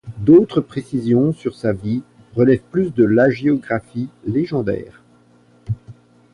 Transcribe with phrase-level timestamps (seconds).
[0.17, 2.01] D'autres précisions sur sa vie
[2.33, 5.03] relèvent plus de l'hagiographie légendaire.